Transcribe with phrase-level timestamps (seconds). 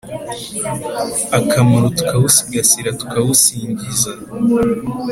[1.39, 4.11] akamaro tukawusigasira tukawusingiza